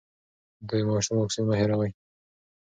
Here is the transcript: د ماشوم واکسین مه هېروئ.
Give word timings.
د 0.67 0.69
ماشوم 0.87 1.15
واکسین 1.19 1.43
مه 1.47 1.55
هېروئ. 1.59 1.91